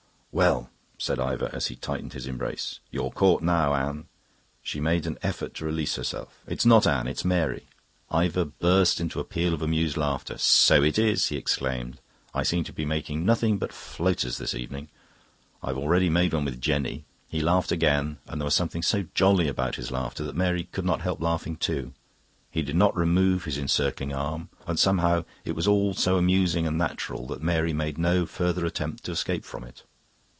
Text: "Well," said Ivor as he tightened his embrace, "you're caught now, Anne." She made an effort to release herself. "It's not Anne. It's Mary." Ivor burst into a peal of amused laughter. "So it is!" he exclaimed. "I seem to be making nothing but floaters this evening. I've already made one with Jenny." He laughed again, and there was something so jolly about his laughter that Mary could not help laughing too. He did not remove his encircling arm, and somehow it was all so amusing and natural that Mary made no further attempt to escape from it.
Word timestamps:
"Well," 0.33 0.69
said 0.97 1.19
Ivor 1.19 1.49
as 1.51 1.67
he 1.67 1.75
tightened 1.75 2.13
his 2.13 2.25
embrace, 2.25 2.79
"you're 2.89 3.11
caught 3.11 3.41
now, 3.41 3.73
Anne." 3.75 4.07
She 4.63 4.79
made 4.79 5.05
an 5.05 5.17
effort 5.21 5.53
to 5.55 5.65
release 5.65 5.97
herself. 5.97 6.39
"It's 6.47 6.65
not 6.65 6.87
Anne. 6.87 7.05
It's 7.05 7.25
Mary." 7.25 7.67
Ivor 8.09 8.45
burst 8.45 9.01
into 9.01 9.19
a 9.19 9.25
peal 9.25 9.53
of 9.53 9.61
amused 9.61 9.97
laughter. 9.97 10.37
"So 10.37 10.83
it 10.83 10.97
is!" 10.97 11.27
he 11.27 11.35
exclaimed. 11.35 11.99
"I 12.33 12.43
seem 12.43 12.63
to 12.63 12.71
be 12.71 12.85
making 12.85 13.25
nothing 13.25 13.57
but 13.57 13.73
floaters 13.73 14.37
this 14.37 14.55
evening. 14.55 14.87
I've 15.61 15.77
already 15.77 16.09
made 16.09 16.33
one 16.33 16.45
with 16.45 16.61
Jenny." 16.61 17.03
He 17.27 17.41
laughed 17.41 17.73
again, 17.73 18.19
and 18.25 18.39
there 18.39 18.45
was 18.45 18.55
something 18.55 18.83
so 18.83 19.07
jolly 19.13 19.49
about 19.49 19.75
his 19.75 19.91
laughter 19.91 20.23
that 20.23 20.33
Mary 20.37 20.63
could 20.71 20.85
not 20.85 21.01
help 21.01 21.19
laughing 21.21 21.57
too. 21.57 21.91
He 22.49 22.61
did 22.61 22.77
not 22.77 22.95
remove 22.95 23.43
his 23.43 23.57
encircling 23.57 24.13
arm, 24.13 24.47
and 24.65 24.79
somehow 24.79 25.25
it 25.43 25.57
was 25.57 25.67
all 25.67 25.93
so 25.93 26.17
amusing 26.17 26.65
and 26.65 26.77
natural 26.77 27.27
that 27.27 27.43
Mary 27.43 27.73
made 27.73 27.97
no 27.97 28.25
further 28.25 28.65
attempt 28.65 29.03
to 29.03 29.11
escape 29.11 29.43
from 29.43 29.65
it. 29.65 29.83